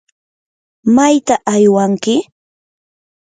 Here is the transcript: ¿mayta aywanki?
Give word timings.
¿mayta 0.95 1.35
aywanki? 1.53 2.15